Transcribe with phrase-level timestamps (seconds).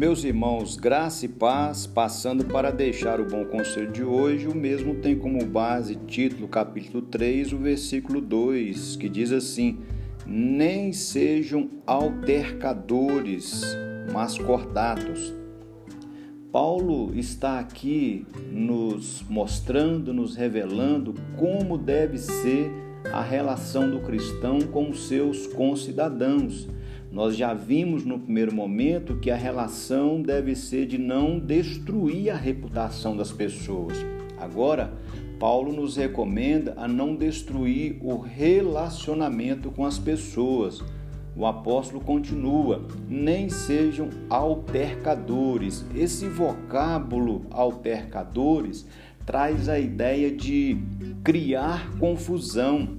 [0.00, 4.94] Meus irmãos, graça e paz, passando para deixar o bom conselho de hoje, o mesmo
[4.94, 9.80] tem como base, título, capítulo 3, o versículo 2, que diz assim:
[10.26, 13.62] Nem sejam altercadores,
[14.10, 15.34] mas cordatos.
[16.50, 22.72] Paulo está aqui nos mostrando, nos revelando como deve ser
[23.12, 26.66] a relação do cristão com os seus concidadãos
[27.12, 32.36] nós já vimos no primeiro momento que a relação deve ser de não destruir a
[32.36, 33.96] reputação das pessoas.
[34.38, 34.92] Agora,
[35.38, 40.84] Paulo nos recomenda a não destruir o relacionamento com as pessoas.
[41.34, 45.84] O apóstolo continua: nem sejam altercadores.
[45.94, 48.86] Esse vocábulo altercadores
[49.26, 50.78] traz a ideia de
[51.24, 52.98] criar confusão,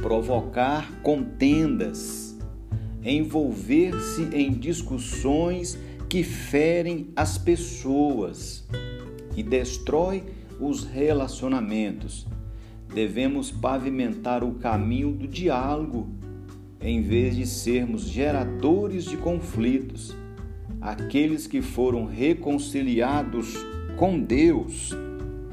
[0.00, 2.29] provocar contendas
[3.04, 8.66] envolver-se em discussões que ferem as pessoas
[9.36, 10.24] e destrói
[10.58, 12.26] os relacionamentos.
[12.92, 16.08] Devemos pavimentar o caminho do diálogo
[16.80, 20.16] em vez de sermos geradores de conflitos.
[20.80, 23.54] Aqueles que foram reconciliados
[23.96, 24.90] com Deus,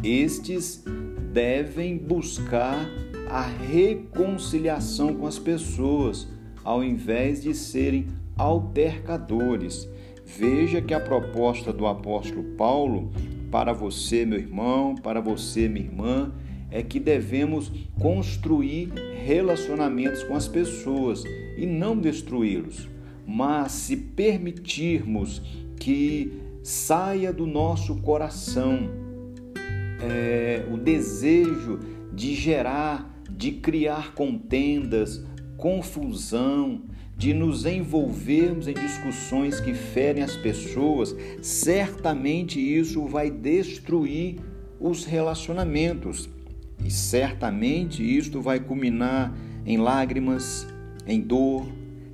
[0.04, 0.84] estes
[1.32, 2.90] devem buscar
[3.30, 6.28] a reconciliação com as pessoas
[6.68, 9.90] ao invés de serem altercadores.
[10.26, 13.10] Veja que a proposta do apóstolo Paulo
[13.50, 16.34] para você, meu irmão, para você, minha irmã,
[16.70, 18.92] é que devemos construir
[19.24, 21.24] relacionamentos com as pessoas
[21.58, 22.90] e não destruí-los.
[23.26, 25.42] Mas se permitirmos
[25.80, 28.90] que saia do nosso coração
[30.02, 31.80] é, o desejo
[32.12, 35.24] de gerar, de criar contendas,
[35.58, 36.82] confusão,
[37.18, 44.36] de nos envolvermos em discussões que ferem as pessoas, certamente isso vai destruir
[44.80, 46.30] os relacionamentos.
[46.86, 50.68] E certamente isto vai culminar em lágrimas,
[51.08, 51.66] em dor,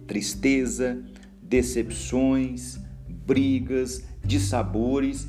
[0.07, 1.03] tristeza,
[1.41, 5.27] decepções, brigas, dissabores.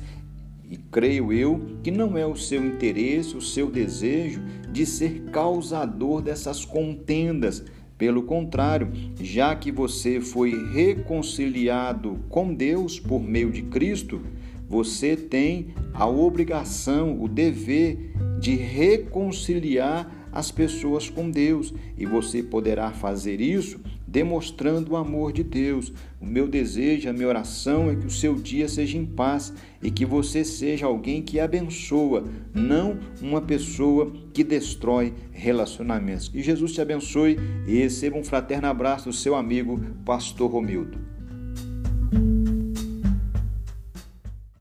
[0.69, 4.41] E creio eu que não é o seu interesse, o seu desejo
[4.71, 7.63] de ser causador dessas contendas,
[7.97, 8.91] pelo contrário,
[9.21, 14.21] já que você foi reconciliado com Deus por meio de Cristo,
[14.67, 21.73] você tem a obrigação, o dever de reconciliar as pessoas com Deus.
[21.97, 23.79] E você poderá fazer isso
[24.15, 25.91] demonstrando o amor de Deus.
[26.21, 29.53] O meu desejo, a minha oração é que o seu dia seja em paz
[29.83, 36.29] e que você seja alguém que abençoa, não uma pessoa que destrói relacionamentos.
[36.29, 37.37] Que Jesus te abençoe
[37.67, 41.14] e receba um fraterno abraço do seu amigo, Pastor Romildo.